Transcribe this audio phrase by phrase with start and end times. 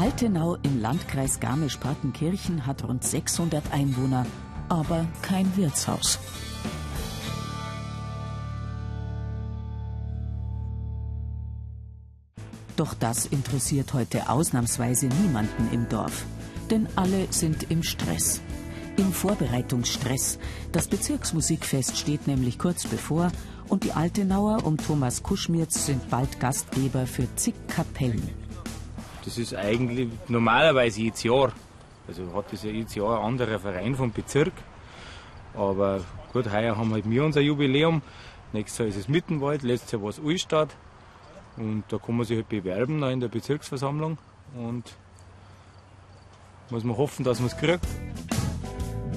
[0.00, 4.24] Altenau im Landkreis Garmisch-Partenkirchen hat rund 600 Einwohner,
[4.70, 6.18] aber kein Wirtshaus.
[12.76, 16.24] Doch das interessiert heute ausnahmsweise niemanden im Dorf.
[16.70, 18.40] Denn alle sind im Stress.
[18.96, 20.38] Im Vorbereitungsstress.
[20.72, 23.30] Das Bezirksmusikfest steht nämlich kurz bevor
[23.68, 28.39] und die Altenauer um Thomas Kuschmirz sind bald Gastgeber für zig Kapellen.
[29.24, 31.52] Das ist eigentlich normalerweise jedes Jahr.
[32.08, 34.52] Also hat das ja jedes Jahr ein anderer Verein vom Bezirk.
[35.54, 36.00] Aber
[36.32, 38.02] gut, heuer haben halt wir unser Jubiläum.
[38.52, 40.70] Nächstes Jahr ist es Mittenwald, letztes Jahr war es Ulstadt.
[41.56, 44.18] Und da kann man sich halt bewerben in der Bezirksversammlung.
[44.56, 44.84] Und
[46.70, 47.86] muss man hoffen, dass man es kriegt.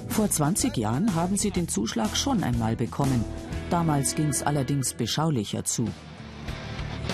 [0.10, 3.24] Vor 20 Jahren haben sie den Zuschlag schon einmal bekommen.
[3.70, 5.88] Damals ging es allerdings beschaulicher zu.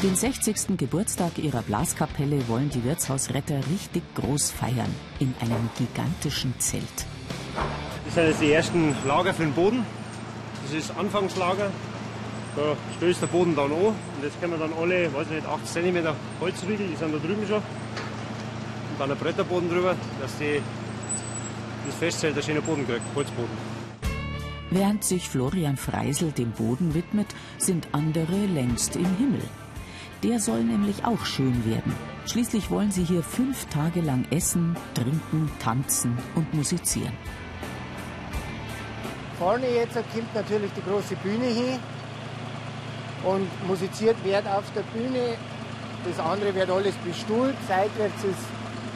[0.01, 0.77] Den 60.
[0.77, 4.95] Geburtstag ihrer Blaskapelle wollen die Wirtshausretter richtig groß feiern.
[5.19, 6.85] In einem gigantischen Zelt.
[8.05, 9.85] Das sind jetzt die ersten Lager für den Boden.
[10.63, 11.69] Das ist Anfangslager.
[12.55, 13.87] Da stößt der Boden dann an.
[13.87, 16.07] Und jetzt können wir dann alle, weiß nicht, 8 cm
[16.39, 17.57] Holzriegel, die sind da drüben schon.
[17.57, 17.63] Und
[18.99, 20.61] dann ein Bretterboden drüber, dass die,
[21.85, 23.57] das Festzelt einen schönen Boden kriegt, Holzboden.
[24.71, 29.41] Während sich Florian Freisel dem Boden widmet, sind andere längst im Himmel.
[30.23, 31.95] Der soll nämlich auch schön werden.
[32.25, 37.13] Schließlich wollen sie hier fünf Tage lang essen, trinken, tanzen und musizieren.
[39.37, 41.79] Vorne jetzt kommt natürlich die große Bühne hin
[43.23, 45.35] und musiziert wird auf der Bühne.
[46.03, 47.55] Das andere wird alles bestuhlt.
[47.67, 48.45] Seitwärts ist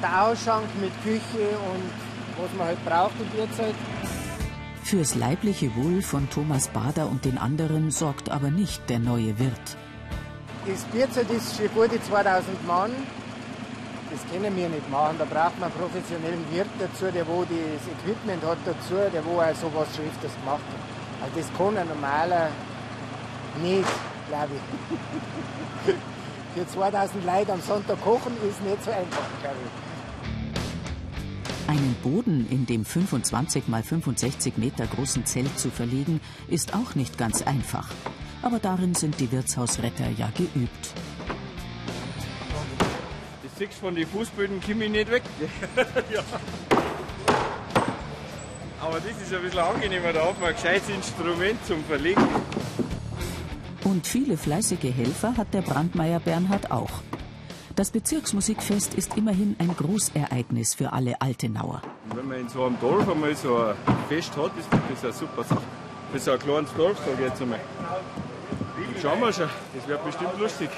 [0.01, 3.75] der Ausschank mit Küche und was man halt braucht im Bierzeit.
[4.83, 9.77] Fürs leibliche Wohl von Thomas Bader und den anderen sorgt aber nicht der neue Wirt.
[10.66, 12.92] Das Bierzeit ist für gute 2000 Mann.
[14.11, 15.17] Das können wir nicht machen.
[15.19, 19.41] Da braucht man einen professionellen Wirt dazu, der wo das Equipment hat dazu, der wo
[19.41, 20.81] auch sowas schon öfters gemacht hat.
[21.23, 22.50] Also das kann ein normaler
[23.62, 23.90] nicht
[24.28, 25.96] glaube ich.
[26.56, 29.72] Für 2000 Leute am Sonntag kochen ist nicht so einfach, glaube ich.
[31.69, 37.18] Einen Boden in dem 25 mal 65 Meter großen Zelt zu verlegen, ist auch nicht
[37.18, 37.90] ganz einfach.
[38.43, 40.93] Aber darin sind die Wirtshausretter ja geübt.
[43.41, 45.23] Das siehst von den Fußböden komme ich nicht weg.
[46.13, 46.21] ja.
[48.81, 52.21] Aber das ist ein bisschen angenehmer, da hat man ein gescheites Instrument zum Verlegen.
[53.85, 57.01] Und viele fleißige Helfer hat der Brandmeier Bernhard auch.
[57.75, 61.81] Das Bezirksmusikfest ist immerhin ein Großereignis für alle Altenauer.
[62.13, 63.75] Wenn man in so einem Dorf einmal so ein
[64.09, 65.61] Fest hat, ist das eine super Sache.
[66.11, 67.59] Für so ein kleines Dorf, sage ich jetzt einmal.
[69.03, 70.69] Schauen wir schon, das wird bestimmt lustig.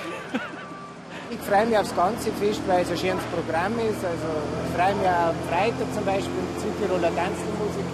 [1.29, 4.03] Ich freue mich aufs ganze Fest, weil es ein schönes Programm ist.
[4.03, 4.29] Also
[4.65, 7.85] ich freue mich auch am Freitag zum Beispiel mit Südtiroler Tanzmusik,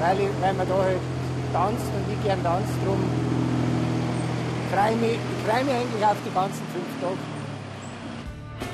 [0.00, 0.98] weil, ich, weil man da halt
[1.52, 2.72] tanzt und ich gern tanzt.
[2.84, 2.98] Drum
[4.72, 7.18] freue mich, ich freue mich eigentlich auf die ganzen fünf Tage.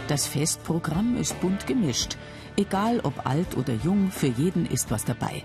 [0.08, 2.16] Das Festprogramm ist bunt gemischt.
[2.56, 5.42] Egal ob alt oder jung, für jeden ist was dabei.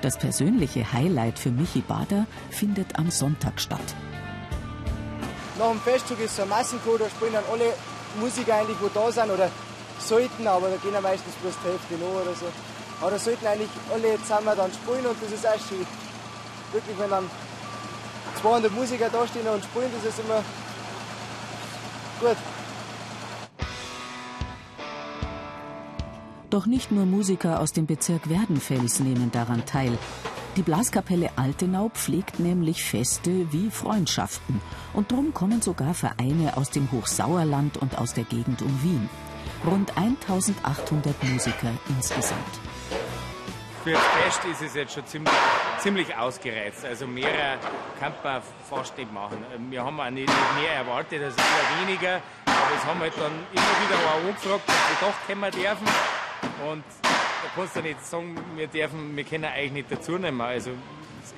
[0.00, 3.94] Das persönliche Highlight für Michi Bader findet am Sonntag statt.
[5.58, 7.74] Nach dem Festzug ist so ein Massenchor, da spielen dann alle
[8.20, 9.50] Musiker eigentlich, die da sind oder
[9.98, 12.46] sollten, aber da gehen ja meistens bloß die Hälfte noch oder so.
[13.00, 15.86] Aber da sollten eigentlich alle zusammen dann spielen und das ist auch schön.
[16.72, 17.28] Wirklich, wenn dann
[18.40, 20.44] 200 Musiker da stehen und spielen, das ist immer
[22.20, 22.36] gut.
[26.50, 29.98] Doch nicht nur Musiker aus dem Bezirk Werdenfels nehmen daran teil.
[30.58, 34.60] Die Blaskapelle Altenau pflegt nämlich Feste wie Freundschaften.
[34.92, 39.08] Und drum kommen sogar Vereine aus dem Hochsauerland und aus der Gegend um Wien.
[39.64, 42.40] Rund 1800 Musiker insgesamt.
[43.84, 45.34] Für das Fest ist es jetzt schon ziemlich,
[45.78, 46.84] ziemlich ausgereizt.
[46.84, 47.58] Also mehr
[48.00, 49.38] kann man fast nicht machen.
[49.70, 50.26] Wir haben auch nicht
[50.60, 52.20] mehr erwartet, also eher weniger.
[52.46, 55.86] Aber es haben halt dann immer wieder auch angefragt, ob wir doch kommen dürfen.
[56.68, 57.07] Und
[57.42, 60.40] da kannst du nicht sagen, wir dürfen, wir können eigentlich nicht dazu nehmen.
[60.40, 60.70] Also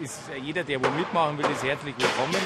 [0.02, 2.36] ist jeder, der wo mitmachen will, ist herzlich willkommen.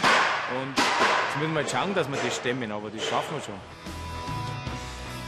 [0.60, 3.54] Und jetzt müssen wir halt schauen, dass wir das stemmen, aber das schaffen wir schon.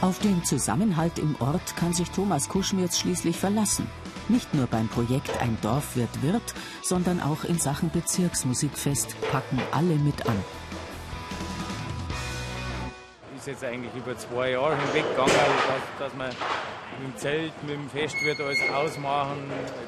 [0.01, 3.89] Auf den Zusammenhalt im Ort kann sich Thomas Kuschmirz schließlich verlassen.
[4.29, 6.53] Nicht nur beim Projekt Ein Dorf wird Wirt,
[6.83, 10.35] sondern auch in Sachen Bezirksmusikfest packen alle mit an.
[13.37, 15.31] Ist jetzt eigentlich über zwei Jahre hinweg gegangen,
[15.97, 16.29] dass, dass wir
[16.99, 19.37] mit dem Zelt, mit dem Festwirt alles ausmachen.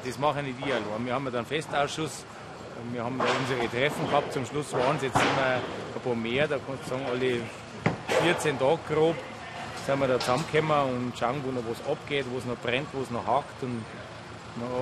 [0.04, 1.06] Das machen nicht ich allein.
[1.06, 2.24] Wir haben dann einen Festausschuss
[2.92, 4.32] wir haben da unsere Treffen gehabt.
[4.32, 5.60] Zum Schluss waren es jetzt immer
[5.94, 7.40] ein paar mehr, da kannst du sagen, alle
[8.22, 9.16] 14 Tage grob.
[9.86, 13.02] sind wir da zusammengekommen und schauen, wo noch was abgeht, wo es noch brennt, wo
[13.02, 13.84] es noch hakt und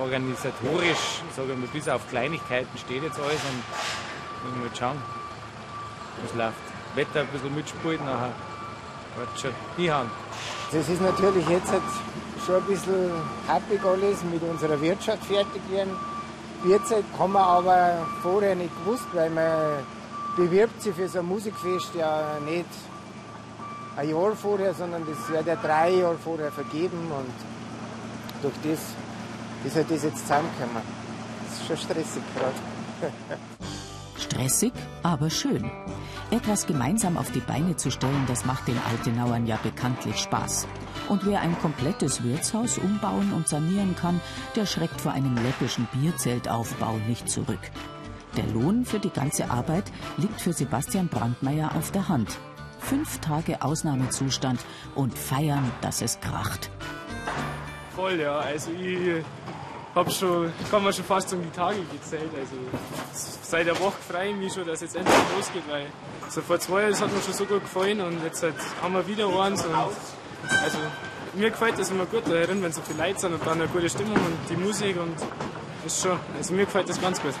[0.01, 5.01] organisatorisch, sage ich mal, bis auf Kleinigkeiten steht jetzt alles und müssen wir schauen,
[6.23, 6.55] was läuft.
[6.95, 8.33] Wetter ein bisschen mitspielt, nachher
[9.15, 10.09] wird schon hinhauen.
[10.71, 11.71] Das ist natürlich jetzt
[12.45, 13.11] schon ein bisschen
[13.47, 15.95] happig alles mit unserer Wirtschaft fertig werden.
[16.63, 19.83] Bierzeit haben wir aber vorher nicht gewusst, weil man
[20.35, 22.65] bewirbt sich für so ein Musikfest ja nicht
[23.95, 27.33] ein Jahr vorher, sondern das wird ja drei Jahre vorher vergeben und
[28.41, 28.79] durch das
[29.65, 30.83] ist halt das jetzt zusammengekommen.
[31.45, 33.13] Das ist schon stressig gerade.
[34.17, 35.69] stressig, aber schön.
[36.31, 40.67] Etwas gemeinsam auf die Beine zu stellen, das macht den Altenauern ja bekanntlich Spaß.
[41.09, 44.21] Und wer ein komplettes Wirtshaus umbauen und sanieren kann,
[44.55, 47.59] der schreckt vor einem läppischen Bierzeltaufbau nicht zurück.
[48.37, 49.85] Der Lohn für die ganze Arbeit
[50.17, 52.37] liegt für Sebastian Brandmeier auf der Hand.
[52.79, 54.59] Fünf Tage Ausnahmezustand
[54.93, 56.69] und feiern, dass es kracht.
[57.95, 58.37] Voll, ja.
[58.37, 59.23] Also ich
[59.95, 62.29] hab schon, kann man schon fast um die Tage gezählt.
[62.39, 62.55] Also
[63.41, 65.87] seit der Woche freue ich mich schon, dass jetzt endlich losgeht, weil
[66.29, 69.07] so vor zwei Jahren hat mir schon so gut gefallen und jetzt halt haben wir
[69.07, 69.75] wieder eins und
[70.63, 70.77] also
[71.35, 73.89] mir gefällt das immer gut da wenn so viele Leute sind und dann eine gute
[73.89, 75.15] Stimmung und die Musik und
[75.85, 77.33] ist schon, also mir gefällt das ganz gut.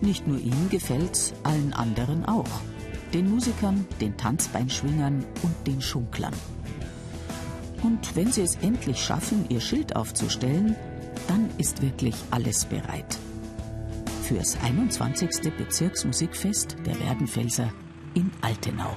[0.00, 2.60] Nicht nur ihm gefällt's, allen anderen auch.
[3.12, 6.34] Den Musikern, den Tanzbeinschwingern und den Schunklern.
[7.82, 10.76] Und wenn sie es endlich schaffen, ihr Schild aufzustellen,
[11.28, 13.18] dann ist wirklich alles bereit.
[14.24, 15.52] Fürs 21.
[15.56, 17.70] Bezirksmusikfest der Werdenfelser
[18.14, 18.96] in Altenau.